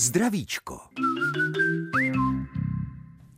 [0.00, 0.80] Zdravíčko.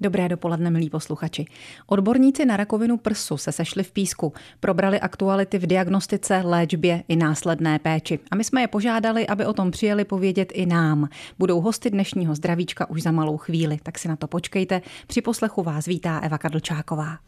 [0.00, 1.44] Dobré dopoledne, milí posluchači.
[1.86, 7.78] Odborníci na rakovinu prsu se sešli v Písku, probrali aktuality v diagnostice, léčbě i následné
[7.78, 8.18] péči.
[8.30, 11.08] A my jsme je požádali, aby o tom přijeli povědět i nám.
[11.38, 14.82] Budou hosty dnešního zdravíčka už za malou chvíli, tak si na to počkejte.
[15.06, 17.18] Při poslechu vás vítá Eva Kadlčáková.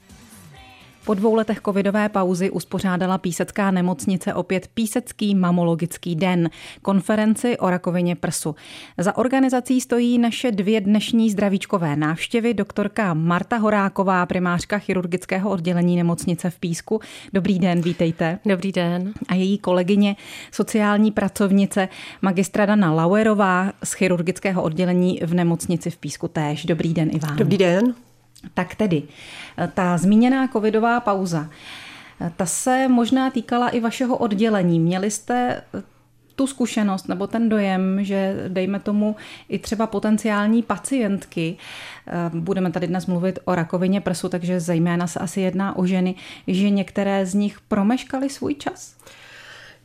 [1.05, 6.51] Po dvou letech covidové pauzy uspořádala Písecká nemocnice opět Písecký mamologický den,
[6.83, 8.55] konferenci o rakovině prsu.
[8.99, 16.51] Za organizací stojí naše dvě dnešní zdravíčkové návštěvy, doktorka Marta Horáková, primářka chirurgického oddělení nemocnice
[16.51, 17.01] v Písku.
[17.33, 18.39] Dobrý den, vítejte.
[18.47, 19.13] Dobrý den.
[19.29, 20.17] A její kolegyně,
[20.53, 21.89] sociální pracovnice,
[22.23, 26.65] magistra Dana Lauerová z chirurgického oddělení v nemocnici v Písku též.
[26.65, 27.37] Dobrý den i vám.
[27.37, 27.95] Dobrý den.
[28.55, 29.03] Tak tedy,
[29.75, 31.51] ta zmíněná covidová pauza,
[32.37, 34.81] ta se možná týkala i vašeho oddělení.
[34.81, 35.63] Měli jste
[36.37, 39.17] tu zkušenost nebo ten dojem, že dejme tomu
[39.49, 41.57] i třeba potenciální pacientky,
[42.35, 46.15] budeme tady dnes mluvit o rakovině prsu, takže zejména se asi jedná o ženy,
[46.47, 48.97] že některé z nich promeškaly svůj čas?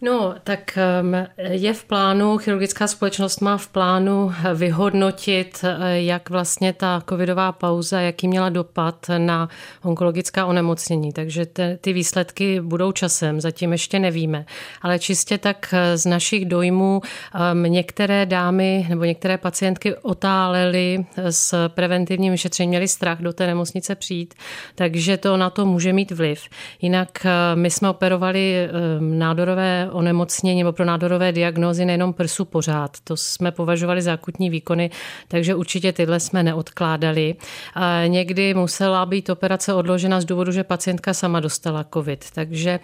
[0.01, 6.73] No, tak um, je v plánu, chirurgická společnost má v plánu vyhodnotit, eh, jak vlastně
[6.73, 9.49] ta covidová pauza, jaký měla dopad na
[9.83, 11.13] onkologická onemocnění.
[11.13, 14.45] Takže te, ty výsledky budou časem, zatím ještě nevíme.
[14.81, 17.01] Ale čistě tak eh, z našich dojmů
[17.53, 23.47] um, některé dámy nebo některé pacientky otálely eh, s preventivním vyšetřením, měly strach do té
[23.47, 24.33] nemocnice přijít,
[24.75, 26.41] takže to na to může mít vliv.
[26.81, 27.25] Jinak
[27.55, 28.69] my jsme operovali
[28.99, 29.19] um,
[29.91, 32.97] onemocnění nebo pro nádorové diagnózy nejenom prsu pořád.
[33.03, 34.89] To jsme považovali za akutní výkony,
[35.27, 37.35] takže určitě tyhle jsme neodkládali.
[37.73, 42.25] A někdy musela být operace odložena z důvodu, že pacientka sama dostala COVID.
[42.33, 42.79] Takže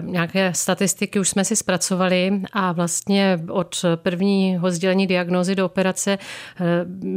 [0.00, 6.18] nějaké statistiky už jsme si zpracovali a vlastně od prvního sdělení diagnózy do operace e,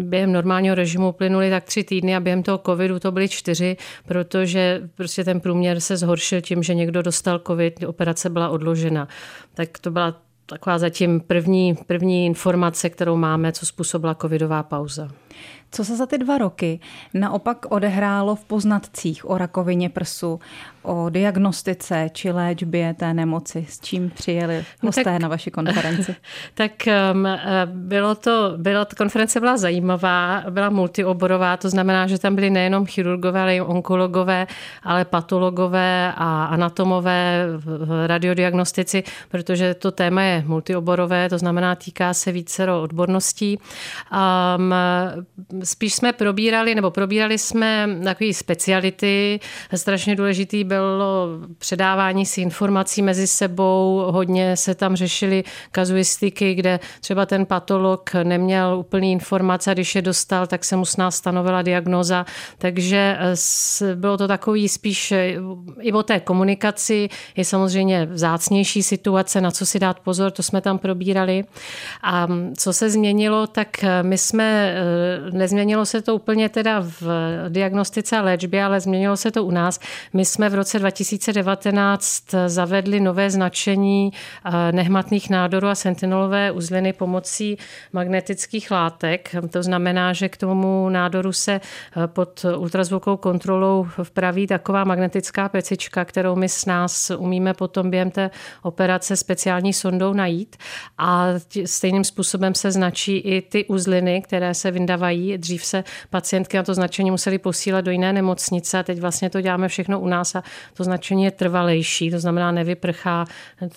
[0.04, 4.82] během normálního režimu uplynuly tak tři týdny a během toho covidu to byly čtyři, protože
[4.96, 9.08] prostě ten průměr se zhoršil tím, že někdo dostal covid, operace byla odložena rodina.
[9.54, 15.10] Tak to byla taková zatím první, první informace, kterou máme, co způsobila covidová pauza.
[15.72, 16.80] Co se za ty dva roky
[17.14, 20.40] naopak odehrálo v poznatcích o rakovině prsu,
[20.82, 26.16] o diagnostice či léčbě té nemoci, s čím přijeli no hosté tak, na vaši konferenci?
[26.54, 26.72] Tak
[27.14, 27.28] um,
[27.66, 32.86] bylo to, byla, ta konference byla zajímavá, byla multioborová, to znamená, že tam byly nejenom
[32.86, 34.48] chirurgové, ale i onkologové,
[34.84, 37.46] ale patologové a anatomové,
[38.08, 43.60] radiodiagnostici, protože to téma je multioborové, to znamená týká se vícero odborností.
[44.58, 44.74] Um,
[45.64, 49.40] spíš jsme probírali, nebo probírali jsme takové speciality.
[49.76, 54.04] Strašně důležitý bylo předávání si informací mezi sebou.
[54.12, 60.02] Hodně se tam řešily kazuistiky, kde třeba ten patolog neměl úplný informace a když je
[60.02, 62.26] dostal, tak se mu s nás stanovila diagnoza.
[62.58, 65.36] Takže eh, bylo to takový spíš eh,
[65.82, 67.10] i o té komunikaci.
[67.36, 71.44] Je samozřejmě vzácnější situace, na co si dát pozor, to jsme tam probírali.
[72.04, 74.76] A co se změnilo, tak eh, my jsme
[75.32, 77.04] Nezměnilo se to úplně teda v
[77.50, 79.80] diagnostice a léčbě, ale změnilo se to u nás.
[80.14, 84.12] My jsme v roce 2019 zavedli nové značení
[84.46, 87.58] eh, nehmatných nádorů a sentinolové uzliny pomocí
[87.94, 89.36] magnetických látek.
[89.50, 96.06] To znamená, že k tomu nádoru se eh, pod ultrazvukovou kontrolou vpraví taková magnetická pecička,
[96.06, 98.30] kterou my s nás umíme potom během té
[98.62, 100.56] operace speciální sondou najít.
[100.98, 101.28] A
[101.66, 104.99] stejným způsobem se značí i ty uzliny, které se vyndávají
[105.38, 109.42] Dřív se pacientky na to značení museli posílat do jiné nemocnice a teď vlastně to
[109.42, 110.44] děláme všechno u nás a
[110.74, 113.26] to značení je trvalejší, to znamená nevyprchá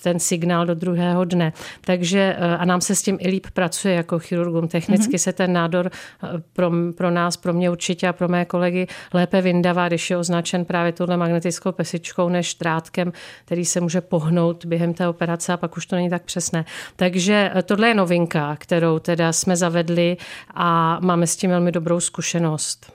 [0.02, 1.52] ten signál do druhého dne.
[1.80, 4.68] Takže eh, a nám se s tím i líp pracuje jako chirurgům.
[4.68, 5.22] Technicky mm-hmm.
[5.22, 9.40] se ten nádor eh, pro, pro nás, pro mě určitě a pro mé kolegy lépe
[9.40, 13.12] vyndává, když je označen právě touhle magnetickou pesičkou než trátkem,
[13.44, 16.64] který se může pohnout během té operace a pak už to není tak přesné.
[16.96, 20.16] Takže eh, tohle je novinka, kterou teda jsme zavedli
[20.54, 22.92] a máme s tím velmi dobrou zkušenost.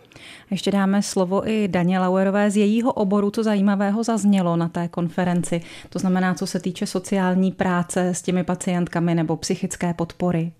[0.51, 5.61] Ještě dáme slovo i Daně Lauerové z jejího oboru, co zajímavého zaznělo na té konferenci.
[5.89, 10.51] To znamená, co se týče sociální práce s těmi pacientkami nebo psychické podpory.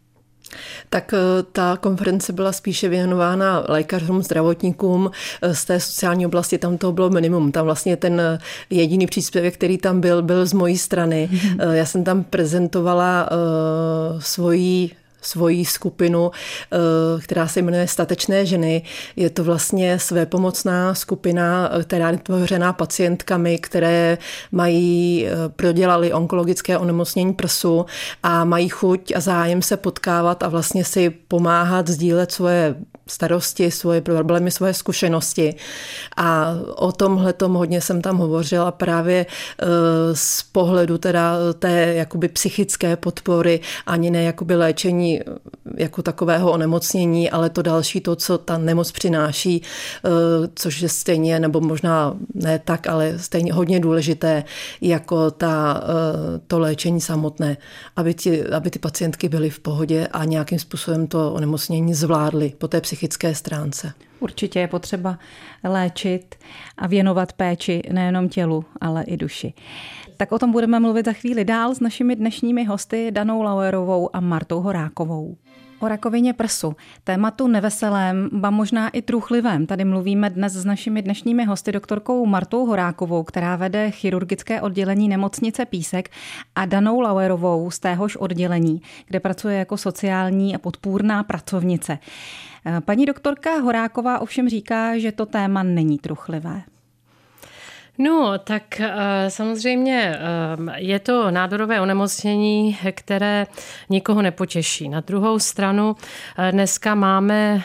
[0.90, 1.18] Tak eh,
[1.52, 5.12] ta konference byla spíše věnována lékařům, zdravotníkům
[5.42, 7.52] eh, z té sociální oblasti, tam to bylo minimum.
[7.52, 8.40] Tam vlastně ten eh,
[8.70, 11.30] jediný příspěvek, který tam byl, byl z mojí strany.
[11.72, 13.30] Já jsem tam prezentovala
[14.20, 14.92] svoji
[15.22, 16.78] svoji skupinu, eh,
[17.22, 18.82] která se jmenuje Statečné ženy.
[19.16, 24.18] Je to vlastně své pomocná skupina, eh, která je tvořená pacientkami, které
[24.52, 27.86] mají, eh, prodělali onkologické onemocnění prsu
[28.24, 32.76] a mají chuť a zájem se potkávat a vlastně si pomáhat, sdílet svoje
[33.08, 35.56] starosti, svoje problémy, svoje zkušenosti.
[36.18, 39.26] A o tomhle tom hodně jsem tam hovořila právě
[40.14, 45.07] z pohledu teda té jakoby psychické podpory, ani ne jakoby léčení
[45.78, 50.10] jako takového onemocnění, ale to další, to, co ta nemoc přináší, eh,
[50.56, 54.44] což je stejně, nebo možná ne tak, ale stejně hodně důležité,
[54.82, 57.58] jako ta, eh, to léčení samotné,
[57.96, 62.68] aby, ti, aby ty pacientky byly v pohodě a nějakým způsobem to onemocnění zvládly po
[62.68, 63.94] té psychické stránce.
[64.20, 65.20] Určitě je potřeba
[65.64, 66.36] léčit
[66.78, 69.54] a věnovat péči nejenom tělu, ale i duši.
[70.18, 74.20] Tak o tom budeme mluvit za chvíli dál s našimi dnešními hosty Danou Lauerovou a
[74.20, 75.38] Martou Horákovou.
[75.80, 79.66] O rakovině prsu, tématu neveselém, ba možná i truchlivém.
[79.66, 85.66] Tady mluvíme dnes s našimi dnešními hosty, doktorkou Martou Horákovou, která vede chirurgické oddělení nemocnice
[85.66, 86.10] Písek
[86.56, 92.00] a Danou Lauerovou z téhož oddělení, kde pracuje jako sociální a podpůrná pracovnice.
[92.86, 96.62] Paní doktorka Horáková ovšem říká, že to téma není truchlivé.
[97.98, 98.92] No, tak eh,
[99.30, 103.48] samozřejmě eh, je to nádorové onemocnění, které
[103.90, 104.90] nikoho nepotěší.
[104.90, 105.96] Na druhou stranu
[106.38, 107.62] eh, dneska máme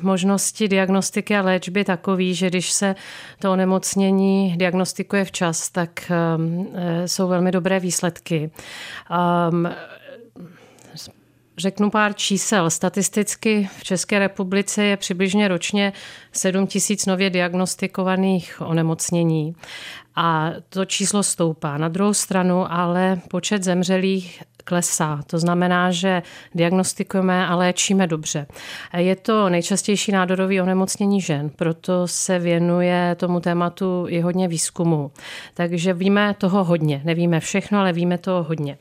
[0.00, 2.94] možnosti diagnostiky a léčby takový, že když se
[3.38, 6.12] to onemocnění diagnostikuje včas, tak
[7.06, 8.50] jsou velmi dobré výsledky.
[11.60, 12.70] Řeknu pár čísel.
[12.70, 15.92] Statisticky v České republice je přibližně ročně
[16.32, 19.54] 7 tisíc nově diagnostikovaných onemocnění
[20.22, 21.78] a to číslo stoupá.
[21.78, 25.20] Na druhou stranu ale počet zemřelých klesá.
[25.26, 26.22] To znamená, že
[26.54, 28.46] diagnostikujeme a léčíme dobře.
[28.96, 35.10] Je to nejčastější nádorový onemocnění žen, proto se věnuje tomu tématu i hodně výzkumu.
[35.54, 37.00] Takže víme toho hodně.
[37.04, 38.78] Nevíme všechno, ale víme toho hodně.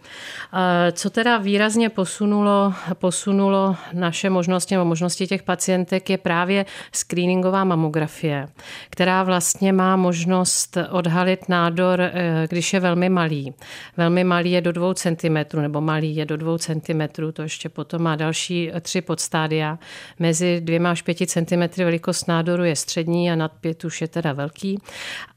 [0.91, 8.47] Co teda výrazně posunulo, posunulo naše možnosti nebo možnosti těch pacientek je právě screeningová mamografie,
[8.89, 13.53] která vlastně má možnost odhalit nádor, eh, když je velmi malý.
[13.97, 18.01] Velmi malý je do dvou centimetrů nebo malý je do dvou centimetrů, to ještě potom
[18.01, 19.79] má další tři podstádia.
[20.19, 24.33] Mezi dvěma až pěti centimetry velikost nádoru je střední a nad pět už je teda
[24.33, 24.81] velký.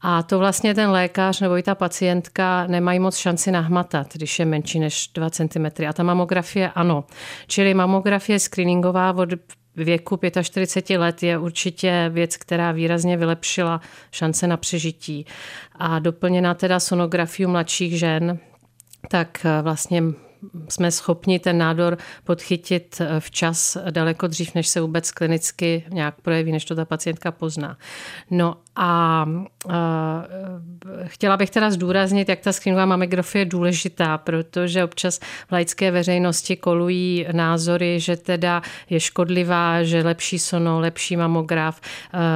[0.01, 4.45] A to vlastně ten lékař nebo i ta pacientka nemají moc šanci nahmatat, když je
[4.45, 5.65] menší než 2 cm.
[5.89, 7.03] A ta mamografie ano.
[7.47, 9.29] Čili mamografie screeningová od
[9.75, 13.81] věku 45 let je určitě věc, která výrazně vylepšila
[14.11, 15.25] šance na přežití.
[15.75, 18.39] A doplněná teda sonografiu mladších žen,
[19.09, 20.03] tak vlastně
[20.69, 26.51] jsme schopni ten nádor podchytit eh, včas daleko dřív, než se vůbec klinicky nějak projeví,
[26.51, 27.77] než to ta pacientka pozná.
[28.31, 29.25] No a
[29.65, 29.73] uh,
[31.05, 36.55] chtěla bych teda zdůraznit, jak ta screenová mamografie je důležitá, protože občas v laické veřejnosti
[36.55, 41.81] kolují názory, že teda je škodlivá, že lepší sono, lepší mamograf.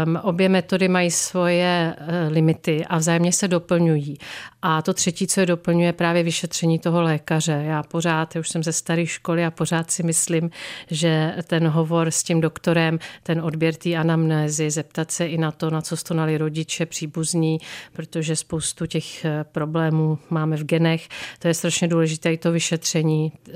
[0.05, 4.17] Um, obě metody mají svoje uh, limity a vzájemně se doplňují.
[4.61, 7.63] A to třetí, co je doplňuje, právě vyšetření toho lékaře.
[7.65, 10.49] Já pořád, já už jsem ze staré školy a pořád si myslím,
[10.91, 15.69] že ten hovor s tím doktorem, ten odběr té anamnézy, zeptat se i na to,
[15.69, 15.97] na co
[16.27, 17.57] stonali rodiče, příbuzní,
[17.93, 21.07] protože spoustu těch eh, problémů máme v genech.
[21.39, 23.53] To je strašně důležité i to vyšetření eh,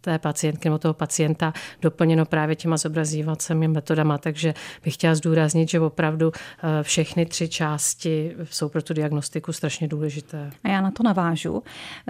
[0.00, 4.18] té pacientky nebo toho pacienta doplněno právě těma zobrazívacími metodama.
[4.18, 9.88] Takže bych chtěla zdůraznit, že opravdu eh, všechny tři části jsou pro tu diagnostiku strašně
[9.88, 10.50] důležité.
[10.64, 11.62] A já na to navážu.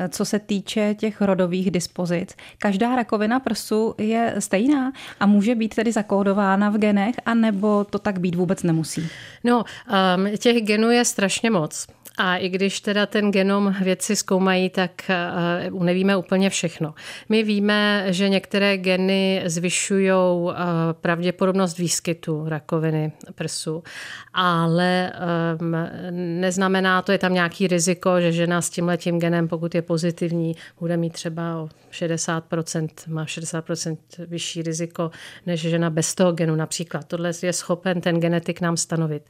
[0.09, 5.93] Co se týče těch rodových dispozic, každá rakovina prsu je stejná a může být tedy
[5.93, 9.09] zakódována v genech, anebo to tak být vůbec nemusí?
[9.45, 9.65] No,
[10.17, 11.87] um, těch genů je strašně moc.
[12.21, 14.91] A i když teda ten genom věci zkoumají, tak
[15.73, 16.95] uh, nevíme úplně všechno.
[17.29, 20.53] My víme, že některé geny zvyšují uh,
[20.93, 23.83] pravděpodobnost výskytu rakoviny prsu,
[24.35, 25.13] ale
[25.61, 25.77] um,
[26.41, 30.97] neznamená to, je tam nějaký riziko, že žena s tímhletím genem, pokud je pozitivní, bude
[30.97, 35.11] mít třeba o 60%, má 60% vyšší riziko
[35.47, 37.05] než žena bez toho genu například.
[37.05, 39.23] Tohle je schopen ten genetik nám stanovit.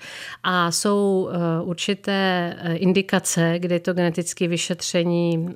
[0.50, 1.28] A jsou
[1.62, 5.48] uh, určité indikace, kdy to genetické vyšetření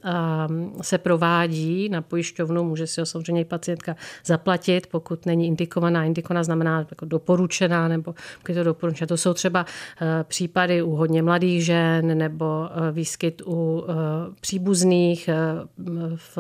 [0.83, 6.05] se provádí na pojišťovnu, může si ho samozřejmě pacientka zaplatit, pokud není indikovaná.
[6.05, 8.15] Indikovaná znamená jako doporučená, nebo
[8.49, 9.07] je to doporučená.
[9.07, 9.67] To jsou třeba
[10.23, 13.85] případy u hodně mladých žen nebo výskyt u
[14.41, 15.31] příbuzných
[16.17, 16.39] v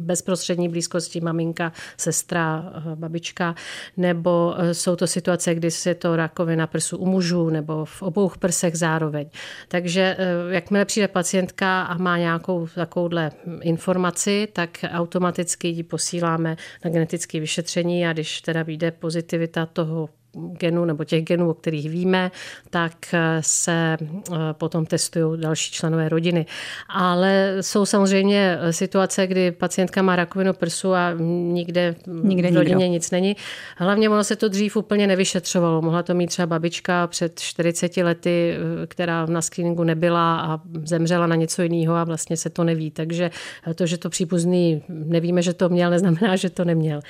[0.00, 3.54] bezprostřední blízkosti maminka, sestra, babička,
[3.96, 8.76] nebo jsou to situace, kdy se to rakovina prsu u mužů nebo v obou prsech
[8.76, 9.30] zároveň.
[9.68, 10.16] Takže
[10.50, 13.30] jakmile přijde pacientka a má nějakou takovouhle
[13.62, 20.84] informaci, tak automaticky ji posíláme na genetické vyšetření a když teda vyjde pozitivita toho genů
[20.84, 22.30] nebo těch genů, o kterých víme,
[22.70, 22.92] tak
[23.40, 26.46] se eh, potom testují další členové rodiny.
[26.88, 31.12] Ale jsou samozřejmě situace, kdy pacientka má rakovinu prsu a
[31.52, 32.92] nikde, nikde v rodině nikdo.
[32.92, 33.36] nic není.
[33.76, 35.82] Hlavně ono se to dřív úplně nevyšetřovalo.
[35.82, 41.26] Mohla to mít třeba babička před 40 lety, eh, která na screeningu nebyla a zemřela
[41.26, 42.90] na něco jiného a vlastně se to neví.
[42.90, 43.30] Takže
[43.74, 47.00] to, že to příbuzný nevíme, že to měl, neznamená, že to neměl.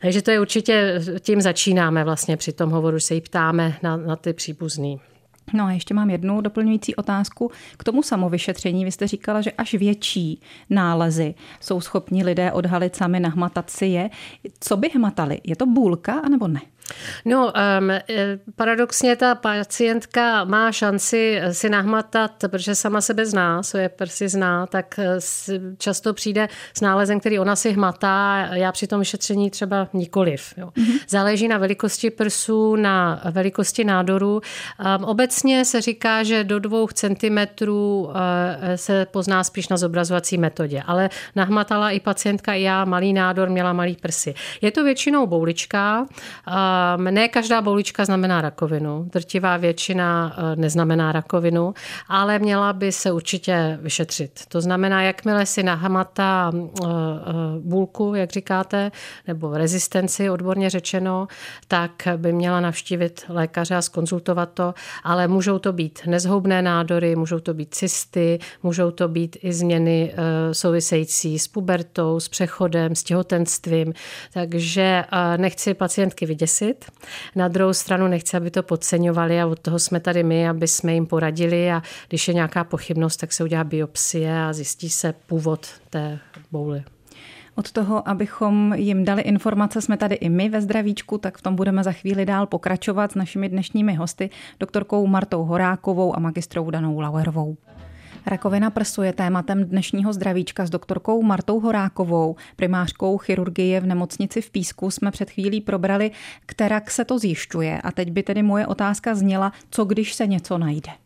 [0.00, 4.16] Takže to je určitě, tím začínáme vlastně při tom hovoru se jí ptáme na, na
[4.16, 5.00] ty příbuzný.
[5.54, 8.84] No a ještě mám jednu doplňující otázku k tomu samovyšetření.
[8.84, 14.10] Vy jste říkala, že až větší nálezy jsou schopni lidé odhalit sami, nahmatat si je.
[14.60, 15.40] Co by hmatali?
[15.44, 16.60] Je to bůlka anebo ne?
[17.24, 17.90] No, um,
[18.56, 24.98] paradoxně ta pacientka má šanci si nahmatat, protože sama sebe zná, své prsy zná, tak
[24.98, 25.18] eh,
[25.78, 30.54] často přijde s nálezem, který ona si hmatá, já při tom vyšetření třeba nikoliv.
[30.56, 30.66] Jo.
[30.66, 31.00] Mm-hmm.
[31.08, 34.40] Záleží na velikosti prsů, na velikosti nádoru.
[34.98, 38.12] Um, obecně se říká, že do dvou centimetrů uh,
[38.76, 43.72] se pozná spíš na zobrazovací metodě, ale nahmatala i pacientka, i já, malý nádor, měla
[43.72, 44.34] malý prsy.
[44.60, 46.54] Je to většinou boulička, uh,
[46.96, 51.74] ne každá boulička znamená rakovinu, drtivá většina eh, neznamená rakovinu,
[52.08, 54.40] ale měla by se určitě vyšetřit.
[54.48, 56.92] To znamená, jakmile si nahamata eh, eh,
[57.60, 58.90] bůlku, jak říkáte,
[59.28, 61.28] nebo rezistenci, odborně řečeno,
[61.68, 64.74] tak by měla navštívit lékaře a skonzultovat to,
[65.04, 70.14] ale můžou to být nezhoubné nádory, můžou to být cysty, můžou to být i změny
[70.52, 73.94] související s pubertou, s přechodem, s těhotenstvím,
[74.32, 75.04] takže
[75.36, 76.84] nechci pacientky vyděsit, vyděsit.
[77.36, 80.94] Na druhou stranu nechci, aby to podceňovali a od toho jsme tady my, aby jsme
[80.94, 85.66] jim poradili a když je nějaká pochybnost, tak se udělá biopsie a zjistí se původ
[85.90, 86.18] té
[86.52, 86.84] bouly.
[87.54, 91.56] Od toho, abychom jim dali informace, jsme tady i my ve zdravíčku, tak v tom
[91.56, 97.00] budeme za chvíli dál pokračovat s našimi dnešními hosty, doktorkou Martou Horákovou a magistrou Danou
[97.00, 97.56] Lauerovou.
[98.26, 104.50] Rakovina prsu je tématem dnešního zdravíčka s doktorkou Martou Horákovou, primářkou chirurgie v nemocnici v
[104.50, 104.90] Písku.
[104.90, 106.10] Jsme před chvílí probrali,
[106.46, 107.80] která se to zjišťuje.
[107.80, 111.01] A teď by tedy moje otázka zněla, co když se něco najde.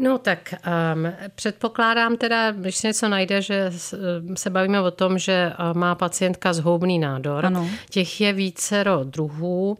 [0.00, 0.54] No tak
[0.94, 3.72] um, předpokládám teda, když se něco najde, že
[4.34, 7.46] se bavíme o tom, že má pacientka zhoubný nádor.
[7.46, 7.68] Ano.
[7.90, 9.78] Těch je vícero druhů.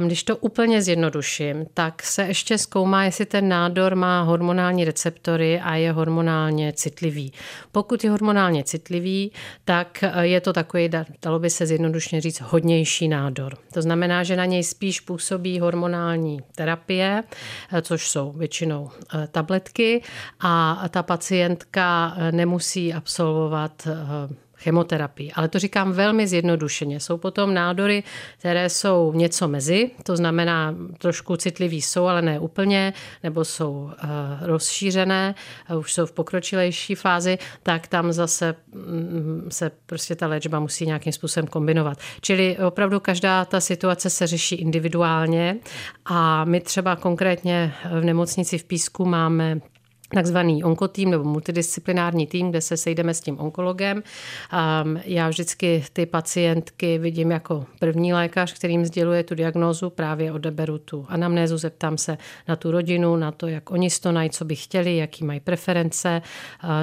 [0.00, 5.60] Um, když to úplně zjednoduším, tak se ještě zkoumá, jestli ten nádor má hormonální receptory
[5.60, 7.32] a je hormonálně citlivý.
[7.72, 9.32] Pokud je hormonálně citlivý,
[9.64, 10.90] tak je to takový,
[11.22, 13.56] dalo by se zjednodušně říct, hodnější nádor.
[13.72, 17.22] To znamená, že na něj spíš působí hormonální terapie,
[17.82, 18.90] což jsou většinou
[19.38, 20.02] tabletky
[20.40, 25.32] a ta pacientka nemusí absolvovat eh, chemoterapii.
[25.32, 27.00] Ale to říkám velmi zjednodušeně.
[27.00, 28.02] Jsou potom nádory,
[28.38, 33.90] které jsou něco mezi, to znamená trošku citlivý jsou, ale ne úplně, nebo jsou uh,
[34.40, 35.34] rozšířené,
[35.78, 41.12] už jsou v pokročilejší fázi, tak tam zase um, se prostě ta léčba musí nějakým
[41.12, 41.98] způsobem kombinovat.
[42.20, 45.56] Čili opravdu každá ta situace se řeší individuálně
[46.04, 49.60] a my třeba konkrétně v nemocnici v Písku máme
[50.14, 54.02] takzvaný onkotým nebo multidisciplinární tým, kde se sejdeme s tím onkologem.
[55.04, 61.06] Já vždycky ty pacientky vidím jako první lékař, kterým sděluje tu diagnózu, právě odeberu tu
[61.08, 65.24] anamnézu, zeptám se na tu rodinu, na to, jak oni stonají, co by chtěli, jaký
[65.24, 66.22] mají preference,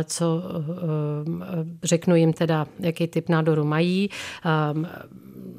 [0.03, 0.43] co
[1.83, 4.09] řeknu jim teda, jaký typ nádoru mají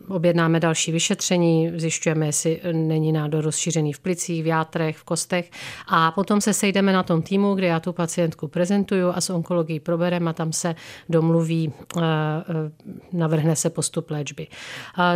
[0.08, 5.50] objednáme další vyšetření, zjišťujeme, jestli není nádor rozšířený v plicích, v játrech, v kostech
[5.88, 9.80] a potom se sejdeme na tom týmu, kde já tu pacientku prezentuju a s onkologií
[9.80, 10.74] probereme a tam se
[11.08, 12.70] domluví, eh, eh,
[13.12, 14.46] navrhne se postup léčby.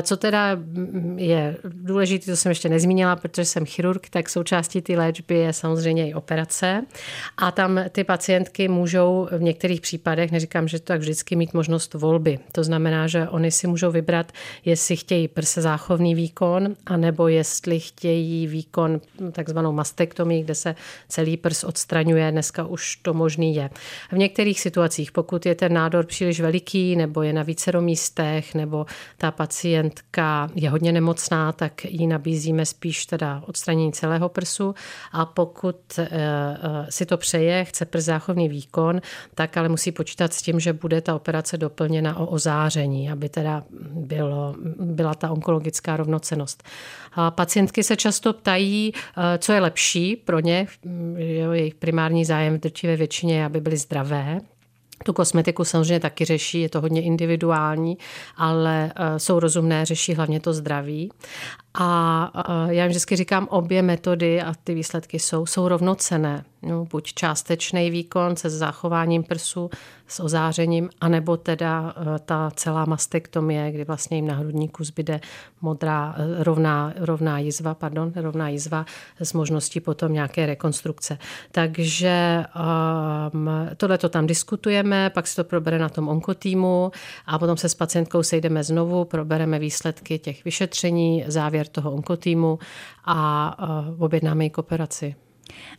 [0.03, 0.59] Co teda
[1.17, 6.09] je důležité, to jsem ještě nezmínila, protože jsem chirurg, tak součástí té léčby je samozřejmě
[6.09, 6.83] i operace
[7.37, 11.95] a tam ty pacientky můžou v některých případech, neříkám, že to tak vždycky mít možnost
[11.95, 12.39] volby.
[12.53, 14.33] To znamená, že oni si můžou vybrat,
[14.65, 19.01] jestli jestli chtějí prse záchovný výkon, anebo jestli chtějí výkon
[19.33, 20.75] takzvanou mastektomii, kde se
[21.09, 22.31] celý prs odstraňuje.
[22.31, 23.71] Dneska už to možný je.
[24.13, 28.87] V některých situacích, pokud je ten nádor příliš veliký, nebo je na vícero místech, nebo
[29.17, 34.75] ta pacientka je hodně nemocná, tak ji nabízíme spíš teda odstranění celého prsu.
[35.13, 39.01] A pokud eh, eh, si to přeje, chce prs záchovný výkon,
[39.35, 43.65] tak ale musí počítat s tím, že bude ta operace doplněna o ozáření, aby teda
[43.91, 46.63] bylo, byla ta onkologická rovnocenost.
[47.13, 50.67] A pacientky se často ptají, eh, co je lepší pro ně,
[51.53, 54.41] jejich primární zájem drtivé většině, aby byly zdravé,
[55.05, 57.99] tu kosmetiku samozřejmě taky řeší, je to hodně individuální,
[58.37, 61.11] ale eh, jsou rozumné, řeší hlavně to zdraví.
[61.75, 62.33] A
[62.69, 66.45] já vždycky říkám, obě metody a ty výsledky jsou, jsou rovnocené.
[66.63, 69.71] No, buď částečný výkon se zachováním prsu,
[70.11, 75.21] s ozářením, anebo teda eh, ta celá mastektomie, kdy vlastně jim na hrudníku zbyde
[75.61, 78.87] modrá, eh, rovná, rovná jizva, pardon, rovná jizva
[79.21, 81.19] s možností potom nějaké rekonstrukce.
[81.53, 82.45] Takže
[83.33, 86.91] um, tohle to tam diskutujeme, pak se to probere na tom onkotýmu
[87.27, 92.59] a potom se s pacientkou sejdeme znovu, probereme výsledky těch vyšetření, závěr toho onkotýmu
[93.05, 93.19] a
[93.89, 95.15] uh, objednáme ji k operaci.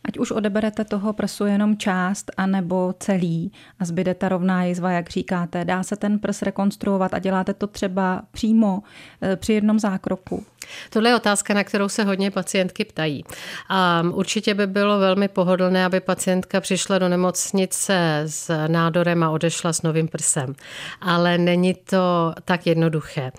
[0.04, 5.10] Ať už odeberete toho prsu jenom část, anebo celý a zbyde ta rovná jizva, jak
[5.10, 8.82] říkáte, dá se ten prs rekonstruovat a děláte to třeba přímo
[9.22, 10.44] eh, při jednom zákroku?
[10.90, 13.24] Tohle je otázka, na kterou se hodně pacientky ptají.
[13.68, 19.72] A určitě by bylo velmi pohodlné, aby pacientka přišla do nemocnice s nádorem a odešla
[19.72, 20.54] s novým prsem.
[21.00, 23.32] Ale není to tak jednoduché.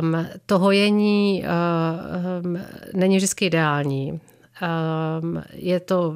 [0.00, 1.44] Um, to hojení
[2.42, 2.58] um,
[2.94, 4.20] není vždycky ideální.
[4.62, 6.14] Ehm, je to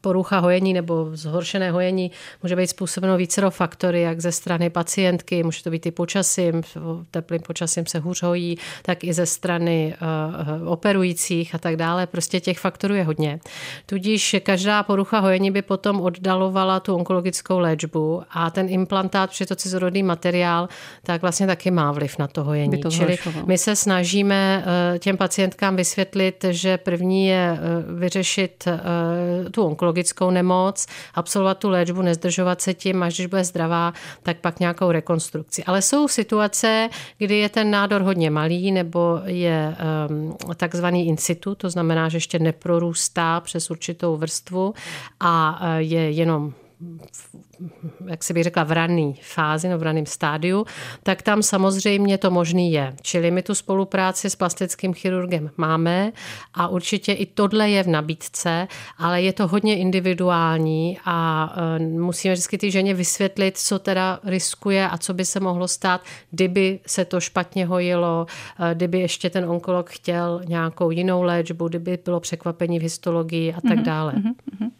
[0.00, 2.10] porucha hojení nebo zhoršené hojení,
[2.42, 6.62] může být způsobeno vícero faktory, jak ze strany pacientky, může to být i počasím,
[7.10, 12.06] teplým počasím se hůř hojí, tak i ze strany eh, operujících a tak dále.
[12.06, 13.40] Prostě těch faktorů je hodně.
[13.86, 19.56] Tudíž každá porucha hojení by potom oddalovala tu onkologickou léčbu a ten implantát, protože to
[19.56, 20.68] cizorodý materiál,
[21.02, 22.80] tak vlastně taky má vliv na to hojení.
[22.80, 24.64] to Čili my se snažíme
[24.94, 31.68] eh, těm pacientkám vysvětlit, že první je eh, vyřešit eh, tu onkologickou nemoc, absolvovat tu
[31.68, 33.92] léčbu, nezdržovat se tím, až když bude zdravá,
[34.22, 35.64] tak pak nějakou rekonstrukci.
[35.64, 41.54] Ale jsou situace, kdy je ten nádor hodně malý nebo je ehm, takzvaný in situ,
[41.54, 44.74] to znamená, že ještě neprorůstá přes určitou vrstvu
[45.20, 46.52] a je jenom
[48.06, 50.66] jak si bych řekla, v rané fázi, no v raném stádiu,
[51.02, 52.94] tak tam samozřejmě to možný je.
[53.02, 56.12] Čili my tu spolupráci s plastickým chirurgem máme
[56.54, 62.34] a určitě i tohle je v nabídce, ale je to hodně individuální a e, musíme
[62.34, 67.04] vždycky ty ženě vysvětlit, co teda riskuje a co by se mohlo stát, kdyby se
[67.04, 68.26] to špatně hojilo,
[68.58, 73.60] e, kdyby ještě ten onkolog chtěl nějakou jinou léčbu, kdyby bylo překvapení v histologii a
[73.60, 74.12] tak mhm, dále.
[74.12, 74.70] Mm-hmm, mm-hmm.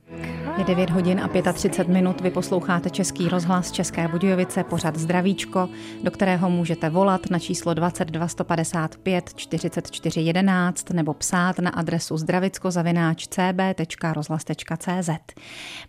[0.59, 4.97] Je 9 hodin a 35 minut, vy posloucháte Český rozhlas České Budějovice, pořad
[5.27, 5.69] Zdravíčko
[6.03, 15.11] do kterého můžete volat na číslo 22 155 44 11 nebo psát na adresu zdravicko-cb.rozhlas.cz.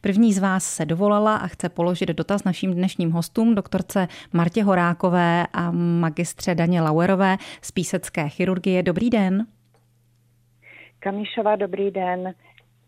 [0.01, 5.47] První z vás se dovolala a chce položit dotaz našim dnešním hostům, doktorce Martě Horákové
[5.53, 8.83] a magistře Daně Lauerové z písecké chirurgie.
[8.83, 9.45] Dobrý den.
[10.99, 12.33] Kamišová, dobrý den.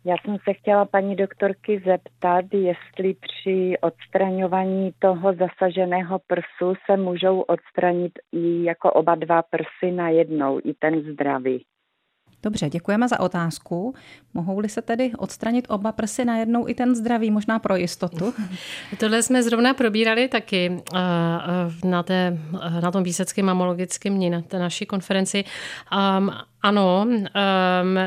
[0.06, 7.42] Já jsem se chtěla paní doktorky zeptat, jestli při odstraňování toho zasaženého prsu se můžou
[7.42, 11.66] odstranit i jako oba dva prsy na jednou, i ten zdravý.
[12.44, 13.96] Dobře, děkujeme za otázku.
[14.34, 18.34] Mohou-li se tedy odstranit oba prsy najednou i ten zdravý, možná pro jistotu?
[19.00, 24.30] Tohle jsme zrovna probírali taky eh, eh, na, té, eh, na tom výseckém mamologickém dní,
[24.30, 25.44] na té naší konferenci.
[26.64, 27.98] Um, ano, um,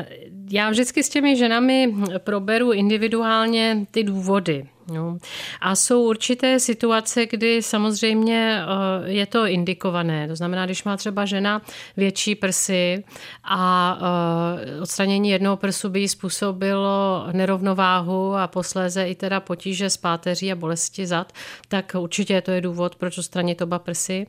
[0.51, 4.67] já vždycky s těmi ženami proberu individuálně ty důvody.
[4.91, 5.17] No.
[5.61, 10.27] A jsou určité situace, kdy samozřejmě eh, je to indikované.
[10.27, 11.61] To znamená, když má třeba žena
[11.97, 13.03] větší prsy
[13.43, 19.97] a eh, odstranění jednoho prsu by jí způsobilo nerovnováhu a posléze i teda potíže s
[19.97, 21.33] páteří a bolesti zad,
[21.67, 24.27] tak určitě to je důvod, proč odstranit oba prsy.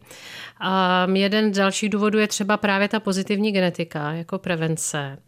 [0.60, 5.18] A jeden z dalších důvodů je třeba právě ta pozitivní genetika jako prevence.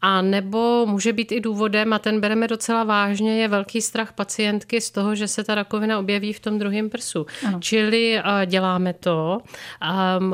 [0.00, 4.80] A nebo může být i důvodem, a ten bereme docela vážně, je velký strach pacientky
[4.80, 7.26] z toho, že se ta rakovina objeví v tom druhém prsu.
[7.46, 7.60] Ano.
[7.60, 9.38] Čili děláme to.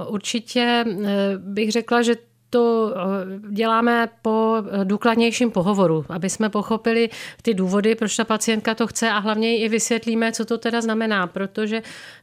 [0.08, 3.00] Určitě eh, bych řekla, že to eh,
[3.50, 7.08] děláme po eh, důkladnějším pohovoru, aby jsme pochopili
[7.42, 11.26] ty důvody, proč ta pacientka to chce a hlavně i vysvětlíme, co to teda znamená,
[11.26, 11.82] protože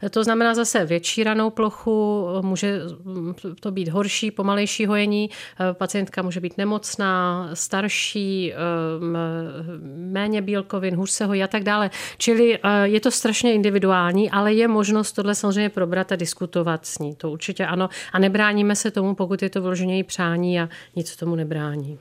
[0.09, 6.21] to znamená zase větší ranou plochu, může mm, to být horší, pomalejší hojení, eh, pacientka
[6.21, 8.53] může být nemocná, starší,
[9.95, 11.89] méně bílkovin, hůř se hojí a tak dále.
[12.17, 17.15] Čili je to strašně individuální, ale je možnost tohle samozřejmě probrat a diskutovat s ní.
[17.15, 17.89] To určitě ano.
[18.13, 21.97] A nebráníme se tomu, pokud je to vloženě přání a nic tomu nebrání.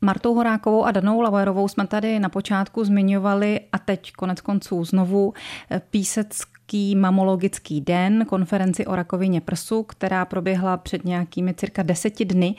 [0.00, 5.34] Martou Horákovou a Danou Lavojerovou jsme tady na počátku zmiňovali a teď konec konců znovu
[5.70, 12.54] eh, písecký mamologický den, konferenci o rakovině prsu, která proběhla před nějakými cirka deseti dny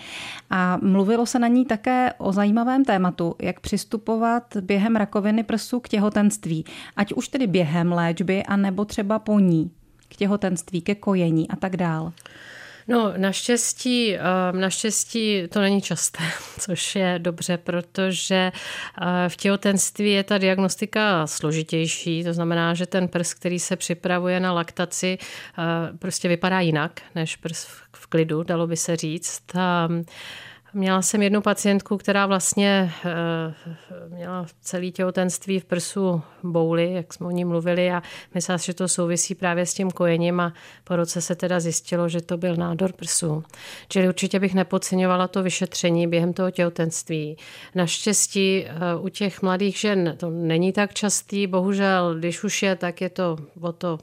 [0.50, 5.88] a mluvilo se na ní také o zajímavém tématu, jak přistupovat během rakoviny prsu k
[5.88, 9.72] těhotenství, ať už tedy během léčby, anebo třeba po ní,
[10.08, 12.12] k těhotenství, ke kojení a tak dále.
[12.88, 16.24] No, naštěstí, ehm, naštěstí to není časté,
[16.60, 18.52] což je dobře, protože
[19.02, 24.40] eh, v těhotenství je ta diagnostika složitější, to znamená, že ten prs, který se připravuje
[24.40, 29.42] na laktaci, eh, prostě vypadá jinak než prs v klidu, dalo by se říct.
[30.78, 33.54] Měla jsem jednu pacientku, která vlastně eh,
[34.10, 38.88] měla celý těhotenství v prsu bouly, jak jsme o ní mluvili a myslela, že to
[38.88, 42.94] souvisí právě s tím kojením a po roce se teda zjistilo, že to byl nádor
[42.94, 43.44] prsu.
[43.90, 47.38] Čili určitě bych nepodceňovala to vyšetření během toho těhotenství.
[47.76, 53.02] Naštěstí eh, u těch mladých žen to není tak častý, bohužel, když už je, tak
[53.02, 53.98] je to o to,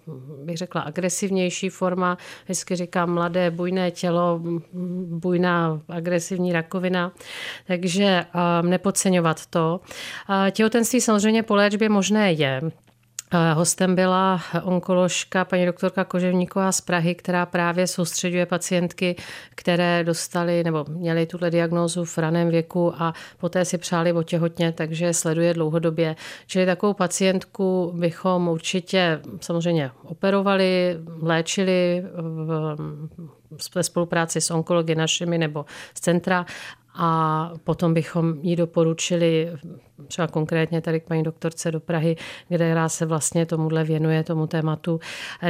[0.45, 2.19] bych řekla, agresivnější forma.
[2.45, 4.41] Vždycky říkám mladé, bujné tělo,
[5.09, 7.13] bujná agresivní rakovina,
[7.67, 8.25] takže
[8.63, 9.81] um, nepodceňovat to.
[10.51, 12.61] Těhotenství samozřejmě po léčbě možné je.
[13.55, 19.17] Hostem byla onkoložka paní doktorka Koževníková z Prahy, která právě soustředuje pacientky,
[19.55, 25.15] které dostali nebo měly tuhle diagnózu v raném věku a poté si přáli otěhotně, takže
[25.15, 26.17] sleduje dlouhodobě.
[26.47, 32.05] Čili takovou pacientku bychom určitě samozřejmě operovali, léčili
[33.75, 35.65] ve spolupráci s onkology našimi nebo
[35.95, 36.47] z centra
[36.95, 39.49] a potom bychom jí doporučili
[40.09, 42.17] třeba konkrétně tady k paní doktorce do Prahy,
[42.55, 45.01] která se vlastně tomuhle věnuje, tomu tématu.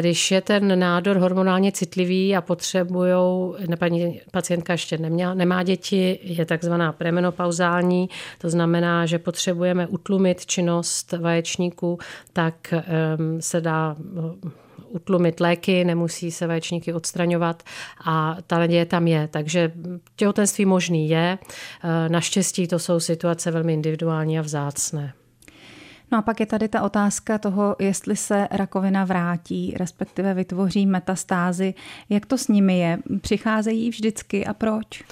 [0.00, 6.44] Když je ten nádor hormonálně citlivý a potřebujou, paní pacientka ještě neměla, nemá děti, je
[6.44, 11.98] takzvaná premenopauzální, to znamená, že potřebujeme utlumit činnost vaječníků,
[12.32, 13.96] tak um, se dá
[14.92, 17.62] utlumit léky, nemusí se vaječníky odstraňovat
[18.04, 19.28] a ta naděje tam je.
[19.28, 19.72] Takže
[20.16, 21.38] těhotenství možný je.
[21.38, 25.12] E, naštěstí to jsou situace velmi individuální a vzácné.
[26.12, 31.74] No a pak je tady ta otázka toho, jestli se rakovina vrátí, respektive vytvoří metastázy.
[32.08, 32.98] Jak to s nimi je?
[33.20, 35.04] Přicházejí vždycky a proč?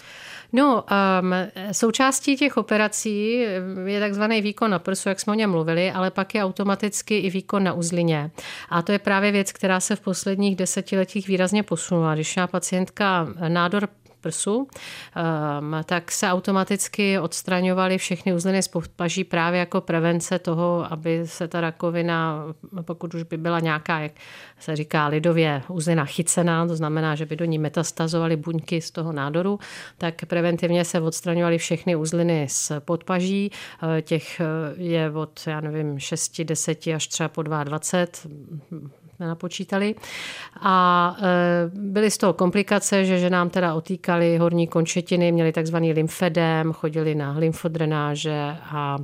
[0.53, 0.85] No,
[1.23, 1.35] um,
[1.73, 3.47] součástí těch operací
[3.87, 7.31] je takzvaný výkon na prsu, jak jsme o něm mluvili, ale pak je automaticky i
[7.31, 8.31] výkon na uzlině.
[8.69, 12.15] A to je právě věc, která se v posledních desetiletích výrazně posunula.
[12.15, 13.89] Když má pacientka nádor
[14.21, 14.69] prsu,
[15.17, 21.49] ehm, tak se automaticky odstraňovaly všechny uzliny z podpaží právě jako prevence toho, aby se
[21.49, 22.45] ta rakovina,
[22.83, 24.13] pokud už by byla nějaká, jak
[24.59, 29.13] se říká lidově, uzlina chycená, to znamená, že by do ní metastazovaly buňky z toho
[29.13, 29.59] nádoru,
[29.99, 33.51] tak preventivně se odstraňovaly všechny uzliny z podpaží.
[33.83, 34.41] Ehm, těch
[34.77, 37.71] je od, já nevím, 6, 10 až třeba po 22
[39.21, 39.95] jsme napočítali.
[40.61, 45.93] A e, byly z toho komplikace, že, že nám teda otýkali horní končetiny, měli takzvaný
[45.93, 48.97] lymfedem, chodili na lymfodrenáže a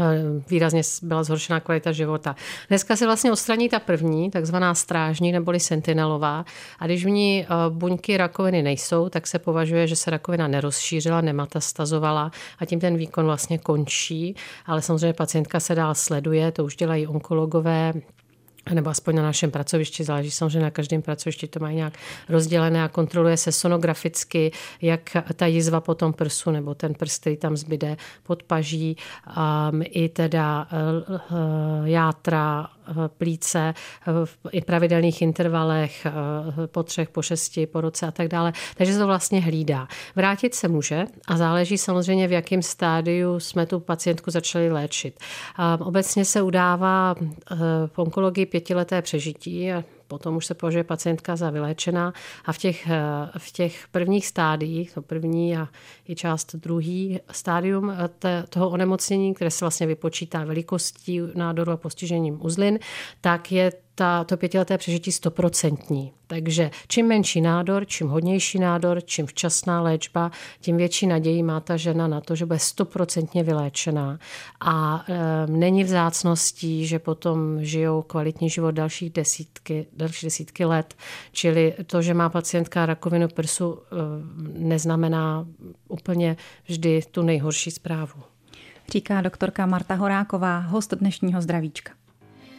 [0.00, 0.04] e,
[0.50, 2.36] výrazně byla zhoršená kvalita života.
[2.68, 6.44] Dneska se vlastně odstraní ta první, takzvaná strážní neboli sentinelová
[6.78, 11.20] a když v ní e, buňky rakoviny nejsou, tak se považuje, že se rakovina nerozšířila,
[11.20, 14.36] nematastazovala a tím ten výkon vlastně končí,
[14.66, 17.92] ale samozřejmě pacientka se dál sleduje, to už dělají onkologové,
[18.70, 21.94] nebo aspoň na našem pracovišti, záleží samozřejmě na každém pracovišti, to mají nějak
[22.28, 27.36] rozdělené a kontroluje se sonograficky, jak ta jizva po tom prsu nebo ten prst, který
[27.36, 28.96] tam zbyde pod paží,
[29.26, 32.68] um, i teda uh, játra,
[33.18, 33.74] plíce
[34.24, 36.06] v i pravidelných intervalech
[36.66, 38.52] po třech, po šesti, po roce a tak dále.
[38.76, 39.88] Takže to vlastně hlídá.
[40.16, 45.20] Vrátit se může a záleží samozřejmě, v jakém stádiu jsme tu pacientku začali léčit.
[45.78, 47.14] Obecně se udává
[47.86, 52.12] v onkologii pětileté přežití a potom už se považuje pacientka za vyléčená
[52.44, 52.88] a v těch,
[53.38, 55.68] v těch prvních stádiích, to první a
[56.08, 57.92] i část druhý stádium
[58.48, 62.78] toho onemocnění, které se vlastně vypočítá velikostí nádoru a postižením uzlin,
[63.20, 66.12] tak je ta, to pětileté přežití stoprocentní.
[66.26, 71.76] Takže čím menší nádor, čím hodnější nádor, čím včasná léčba, tím větší naději má ta
[71.76, 74.18] žena na to, že bude stoprocentně vyléčená.
[74.60, 80.94] A e, není vzácností, že potom žijou kvalitní život dalších desítky, další desítky let.
[81.32, 83.96] Čili to, že má pacientka rakovinu prsu, e,
[84.58, 85.46] neznamená
[85.88, 88.22] úplně vždy tu nejhorší zprávu.
[88.92, 92.01] Říká doktorka Marta Horáková, host dnešního zdravíčka.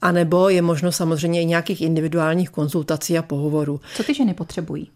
[0.01, 3.81] a nebo je možno samozřejmě i nějakých individuálních konzultací a pohovorů.
[3.95, 4.89] Co ty ženy potřebují?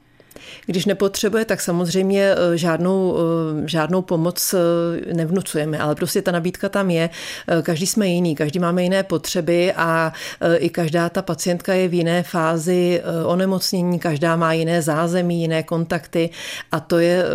[0.65, 6.69] Když nepotřebuje, tak samozřejmě eh, žádnou, eh, žádnou pomoc eh, nevnucujeme, ale prostě ta nabídka
[6.69, 7.09] tam je.
[7.63, 10.13] Každý jsme jiný, každý máme jiné potřeby a
[10.57, 16.29] i každá ta pacientka je v jiné fázi onemocnění, každá má jiné zázemí, jiné kontakty
[16.71, 17.25] a to je,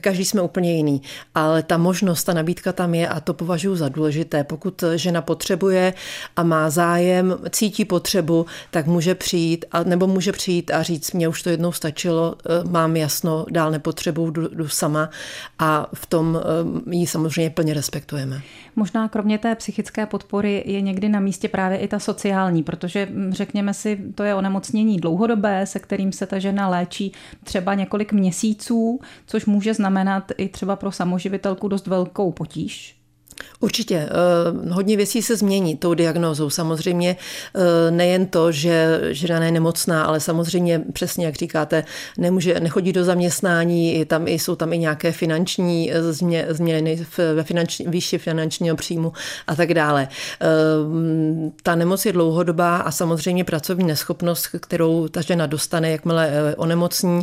[0.00, 1.02] každý jsme úplně jiný.
[1.34, 4.44] Ale ta možnost, ta nabídka tam je a to považuji za důležité.
[4.44, 5.94] Pokud žena potřebuje
[6.36, 11.28] a má zájem, cítí potřebu, tak může přijít, a, nebo může přijít a říct, mě
[11.28, 15.10] už to jednou stačilo, Eh, mám jasno, dál nepotřebuju, jdu, jdu sama
[15.58, 18.42] a v tom eh, ji samozřejmě plně respektujeme.
[18.76, 23.32] Možná kromě té psychické podpory je někdy na místě právě i ta sociální, protože hm,
[23.32, 27.12] řekněme si, to je onemocnění dlouhodobé, se kterým se ta žena léčí
[27.44, 33.01] třeba několik měsíců, což může znamenat i třeba pro samoživitelku dost velkou potíž.
[33.62, 33.96] Určitě.
[33.96, 36.50] Eh, hodně věcí se změní tou diagnózou.
[36.50, 37.16] Samozřejmě
[37.54, 41.84] eh, nejen to, že žena je nemocná, ale samozřejmě přesně, jak říkáte,
[42.18, 46.12] nemůže, nechodí do zaměstnání, tam i, jsou tam i nějaké finanční eh,
[46.54, 49.12] změny ve finanční, výši finančního příjmu
[49.46, 50.08] a tak dále.
[51.62, 57.22] Ta nemoc je dlouhodobá a samozřejmě pracovní neschopnost, kterou ta žena dostane, jakmile onemocní,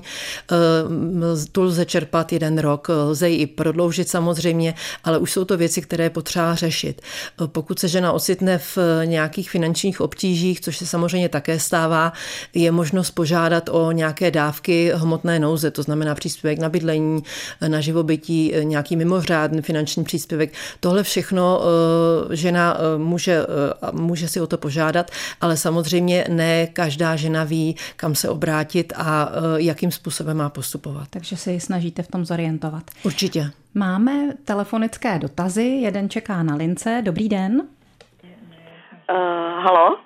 [1.51, 5.81] tu lze čerpat jeden rok, lze ji i prodloužit samozřejmě, ale už jsou to věci,
[5.81, 7.01] které je potřeba řešit.
[7.47, 12.13] Pokud se žena ocitne v nějakých finančních obtížích, což se samozřejmě také stává,
[12.53, 17.23] je možnost požádat o nějaké dávky hmotné nouze, to znamená příspěvek na bydlení,
[17.67, 20.53] na živobytí, nějaký mimořádný finanční příspěvek.
[20.79, 26.67] Tohle všechno eh, žena eh, může, eh, může si o to požádat, ale samozřejmě ne
[26.67, 31.07] každá žena ví, kam se obrátit a jakým způsobem má postupovat.
[31.09, 32.83] Takže se ji snažíte v tom zorientovat.
[33.03, 33.51] Určitě.
[33.75, 34.11] Máme
[34.47, 37.01] telefonické dotazy, jeden čeká na lince.
[37.05, 37.61] Dobrý den.
[37.61, 39.17] Uh,
[39.63, 39.97] halo?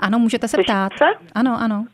[0.00, 0.92] Ano, můžete se ptát.
[0.98, 1.04] Se?
[1.34, 1.84] Ano, ano.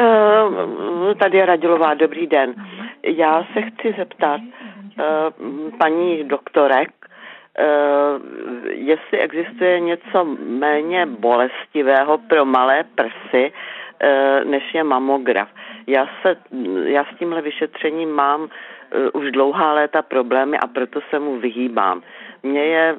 [0.00, 2.54] Uh, tady je Radilová, dobrý den.
[3.02, 12.84] Já se chci zeptat uh, paní doktorek, uh, jestli existuje něco méně bolestivého pro malé
[12.94, 15.48] prsy, uh, než je mamograf.
[15.86, 16.36] Já, se,
[16.84, 18.48] já s tímhle vyšetřením mám uh,
[19.12, 22.02] už dlouhá léta problémy a proto se mu vyhýbám.
[22.42, 22.96] Mně je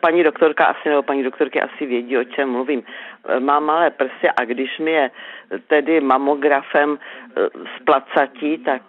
[0.00, 2.82] paní doktorka asi nebo paní doktorky asi vědí, o čem mluvím.
[3.38, 5.10] Mám malé prsy a když mi je
[5.66, 6.98] tedy mamografem
[7.76, 8.82] splacatí, tak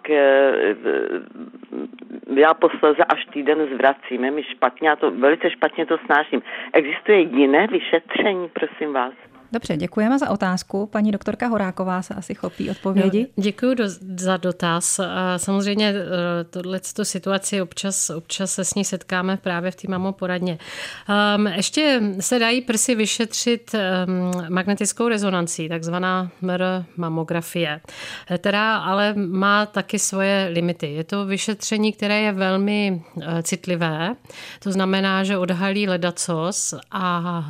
[2.36, 4.24] já posledně až týden zvracím.
[4.24, 6.42] Je mi špatně, a to velice špatně to snáším.
[6.72, 9.12] Existuje jiné vyšetření, prosím vás?
[9.54, 10.86] Dobře, děkujeme za otázku.
[10.86, 13.26] Paní doktorka Horáková se asi chopí odpovědi.
[13.36, 13.84] No, děkuji do,
[14.16, 15.00] za dotaz.
[15.36, 20.58] Samozřejmě eh, tohle situaci občas, občas se s ní setkáme právě v té mamoporadně.
[21.36, 26.62] Um, ještě se dají prsy vyšetřit um, magnetickou rezonancí, takzvaná MR
[26.96, 27.80] mamografie,
[28.38, 30.92] která ale má taky svoje limity.
[30.92, 34.16] Je to vyšetření, které je velmi uh, citlivé,
[34.58, 37.44] to znamená, že odhalí ledacos a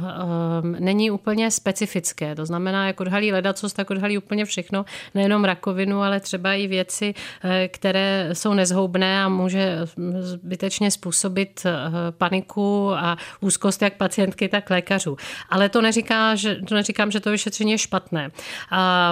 [0.63, 2.35] um, není úplně specifické specifické.
[2.35, 7.15] To znamená, jak odhalí ledacos, tak odhalí úplně všechno, nejenom rakovinu, ale třeba i věci,
[7.45, 9.79] eh, které jsou nezhoubné a může
[10.21, 11.73] zbytečně způsobit eh,
[12.11, 15.17] paniku a úzkost jak pacientky, tak lékařů.
[15.51, 18.31] Ale to, neříká, že, to neříkám, že to vyšetření je špatné.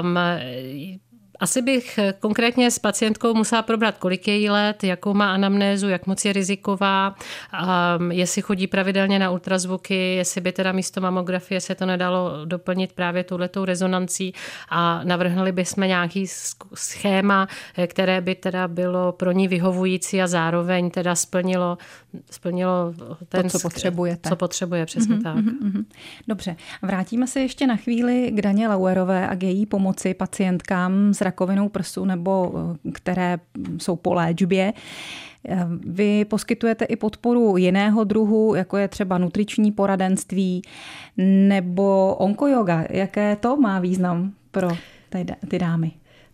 [0.02, 0.18] Um,
[1.42, 6.06] asi bych konkrétně s pacientkou musela probrat, kolik je jí let, jakou má anamnézu, jak
[6.06, 7.14] moc je riziková,
[7.98, 12.92] um, jestli chodí pravidelně na ultrazvuky, jestli by teda místo mamografie se to nedalo doplnit
[12.92, 14.34] právě touhletou rezonancí
[14.68, 16.26] a navrhnuli bychom nějaký
[16.74, 17.48] schéma,
[17.86, 21.78] které by teda bylo pro ní vyhovující a zároveň teda splnilo,
[22.30, 22.94] splnilo
[23.28, 24.28] ten, to, co potřebujete.
[24.28, 25.36] Co potřebuje, přesně mm-hmm, tak.
[25.36, 25.84] Mm-hmm.
[26.28, 31.20] Dobře, vrátíme se ještě na chvíli k Daně Lauerové a k její pomoci pacientkám s
[31.20, 31.31] rakovinou
[31.68, 33.38] prsu nebo eh, které
[33.78, 34.72] jsou po léčbě.
[35.48, 40.62] Eh, vy poskytujete i podporu jiného druhu, jako je třeba nutriční poradenství
[41.48, 42.84] nebo onkoyoga.
[42.90, 44.68] Jaké to má význam pro
[45.48, 45.92] ty dámy?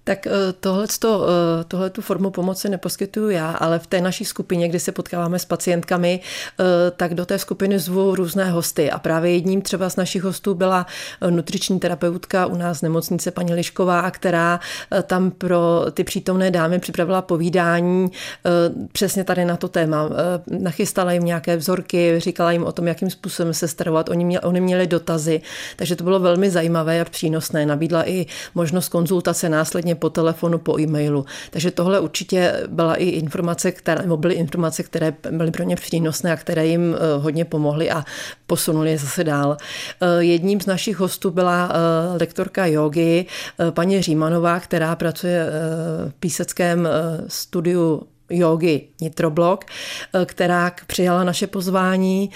[0.08, 4.68] Tak eh, tohleto, eh, tohle tu formu pomoci neposkytuju já, ale v té naší skupině,
[4.68, 8.90] kdy se potkáváme s pacientkami, eh, tak do té skupiny zvu různé hosty.
[8.90, 10.86] A právě jedním třeba z našich hostů byla
[11.30, 14.60] nutriční terapeutka u nás nemocnice paní Lišková, která
[15.02, 18.10] tam pro ty přítomné dámy připravila povídání
[18.92, 20.10] přesně tady na to téma.
[20.46, 24.08] Nachystala jim nějaké vzorky, říkala jim o tom, jakým způsobem se starovat.
[24.08, 25.40] Oni, měli, oni měli dotazy,
[25.76, 27.66] takže to bylo velmi zajímavé a přínosné.
[27.66, 31.24] Nabídla i možnost konzultace následně po telefonu, po e-mailu.
[31.50, 36.32] Takže tohle určitě byla i informace, které, nebo byly informace, které byly pro ně přínosné
[36.32, 38.04] a které jim eh, hodně pomohly a
[38.46, 39.56] posunuli je zase dál.
[40.00, 43.26] Eh, jedním z našich hostů byla eh, lektorka jogy,
[43.70, 45.46] paní Římanová, která pracuje
[46.08, 46.88] v píseckém
[47.26, 49.64] studiu jogy Nitroblok,
[50.24, 52.30] která přijala naše pozvání,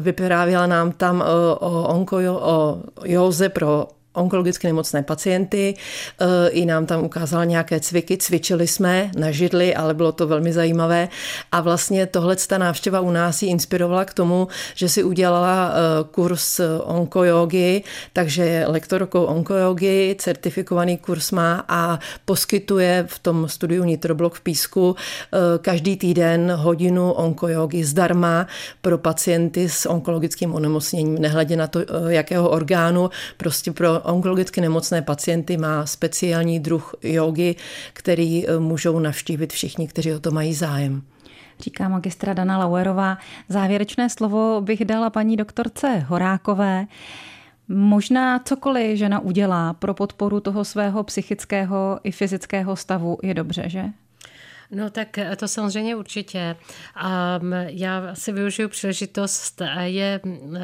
[0.00, 1.24] vyprávěla nám tam
[1.60, 5.74] o, onko, o józe pro onkologicky nemocné pacienty.
[6.20, 10.52] Eh, I nám tam ukázala nějaké cviky, cvičili jsme na židli, ale bylo to velmi
[10.52, 11.08] zajímavé.
[11.52, 16.04] A vlastně tohle ta návštěva u nás ji inspirovala k tomu, že si udělala eh,
[16.10, 24.34] kurz onkojogy, takže je lektorkou onkojogy, certifikovaný kurz má a poskytuje v tom studiu Nitroblok
[24.34, 28.46] v Písku eh, každý týden hodinu onkojogy zdarma
[28.82, 35.56] pro pacienty s onkologickým onemocněním, nehledě na to, jakého orgánu, prostě pro onkologicky nemocné pacienty
[35.56, 37.54] má speciální druh jogy,
[37.92, 41.02] který e, můžou navštívit všichni, kteří o to mají zájem.
[41.60, 43.18] Říká magistra Dana Lauerová.
[43.48, 46.86] Závěrečné slovo bych dala paní doktorce Horákové.
[47.68, 53.84] Možná cokoliv žena udělá pro podporu toho svého psychického i fyzického stavu je dobře, že?
[54.70, 56.56] No tak eh, to samozřejmě určitě.
[56.94, 59.62] A já si využiju příležitost.
[59.82, 60.20] Je,
[60.56, 60.60] eh,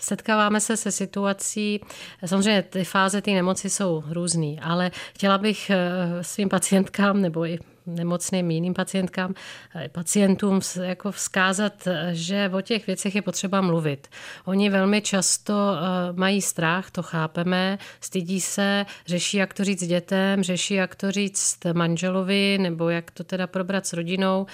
[0.00, 1.80] setkáváme se se situací,
[2.26, 5.78] samozřejmě ty fáze té nemoci jsou různý, ale chtěla bych eh,
[6.22, 9.34] svým pacientkám nebo i nemocným jiným pacientkám,
[9.74, 14.08] eh, pacientům jako vzkázat, že o těch věcech je potřeba mluvit.
[14.44, 20.42] Oni velmi často eh, mají strach, to chápeme, stydí se, řeší, jak to říct dětem,
[20.42, 24.46] řeší, jak to říct manželovi, nebo jak to teda probrat s rodinou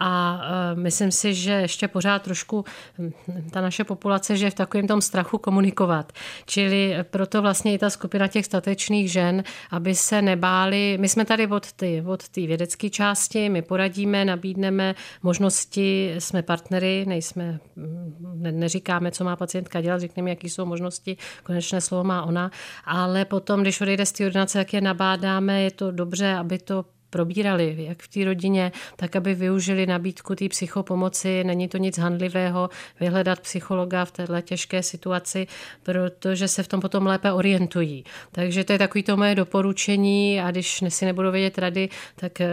[0.00, 0.40] a
[0.72, 2.64] e, myslím si, že ještě pořád trošku
[2.98, 3.12] hm,
[3.50, 6.12] ta naše populace, že je v takovém tom strachu komunikovat.
[6.46, 10.98] Čili proto vlastně i ta skupina těch statečných žen, aby se nebáli.
[11.00, 17.58] My jsme tady od té od vědecké části, my poradíme, nabídneme možnosti, jsme partnery, nejsme,
[17.76, 22.50] hm, ne, neříkáme, co má pacientka dělat, řekneme, jaký jsou možnosti, konečné slovo má ona,
[22.84, 26.84] ale potom, když odejde z té ordinace, jak je nabádáme, je to dobře, aby to
[27.10, 31.44] probírali, jak v té rodině, tak aby využili nabídku té psychopomoci.
[31.44, 32.70] Není to nic handlivého
[33.00, 35.46] vyhledat psychologa v této těžké situaci,
[35.82, 38.04] protože se v tom potom lépe orientují.
[38.32, 42.48] Takže to je takový to moje doporučení a když si nebudou vědět rady, tak eh,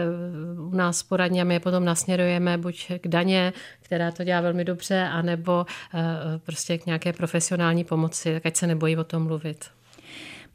[0.58, 5.02] u nás poradně my je potom nasměrujeme buď k daně, která to dělá velmi dobře,
[5.02, 5.98] anebo eh,
[6.38, 9.77] prostě k nějaké profesionální pomoci, tak ať se nebojí o tom mluvit.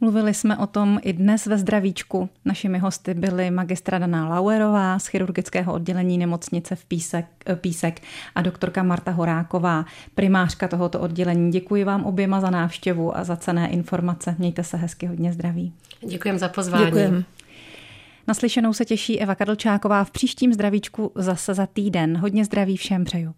[0.03, 2.29] Mluvili jsme o tom i dnes ve zdravíčku.
[2.45, 8.01] Našimi hosty byly magistra Dana Lauerová z chirurgického oddělení nemocnice v Písek, eh, Písek
[8.35, 9.85] a doktorka Marta Horáková,
[10.15, 11.51] primářka tohoto oddělení.
[11.51, 14.35] Děkuji vám oběma za návštěvu a za cené informace.
[14.39, 15.73] Mějte se hezky, hodně zdraví.
[16.07, 16.85] Děkujeme za pozvání.
[16.85, 17.23] Děkujem.
[18.27, 22.17] Naslyšenou se těší Eva Kadlčáková v příštím zdravíčku zase za týden.
[22.17, 23.33] Hodně zdraví všem přeju.